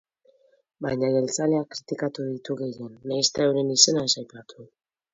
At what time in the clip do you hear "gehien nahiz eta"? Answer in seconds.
2.65-3.49